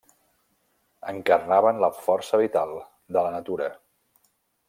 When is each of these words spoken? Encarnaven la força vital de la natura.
Encarnaven 1.11 1.83
la 1.85 1.91
força 2.07 2.41
vital 2.43 2.73
de 3.17 3.27
la 3.27 3.35
natura. 3.39 3.71